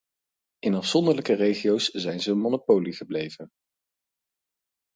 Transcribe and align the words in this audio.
In 0.59 0.73
afzonderlijke 0.73 1.33
regio's 1.33 1.89
zijn 1.89 2.19
ze 2.19 2.31
een 2.31 2.37
monopolie 2.39 2.93
gebleven. 2.93 3.49